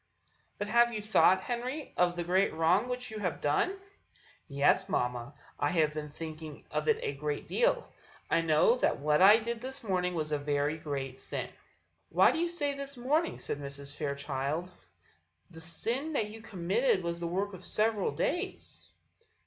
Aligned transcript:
"But 0.57 0.67
have 0.67 0.91
you 0.91 0.99
thought, 0.99 1.41
Henry, 1.41 1.93
of 1.95 2.15
the 2.15 2.23
great 2.23 2.55
wrong 2.55 2.89
which 2.89 3.11
you 3.11 3.19
have 3.19 3.39
done?" 3.39 3.77
"Yes, 4.47 4.89
mamma, 4.89 5.35
I 5.59 5.69
have 5.69 5.93
been 5.93 6.09
thinking 6.09 6.65
of 6.71 6.87
it 6.87 6.97
a 7.03 7.13
great 7.13 7.47
deal; 7.47 7.87
I 8.27 8.41
know 8.41 8.77
that 8.77 8.97
what 8.97 9.21
I 9.21 9.37
did 9.37 9.61
this 9.61 9.83
morning 9.83 10.15
was 10.15 10.31
a 10.31 10.39
very 10.39 10.79
great 10.79 11.19
sin." 11.19 11.51
"Why 12.09 12.31
do 12.31 12.39
you 12.39 12.47
say 12.47 12.73
this 12.73 12.97
morning?" 12.97 13.37
said 13.37 13.59
Mrs. 13.59 13.95
Fairchild; 13.95 14.71
"the 15.51 15.61
sin 15.61 16.13
that 16.13 16.29
you 16.31 16.41
committed 16.41 17.03
was 17.03 17.19
the 17.19 17.27
work 17.27 17.53
of 17.53 17.63
several 17.63 18.09
days." 18.11 18.89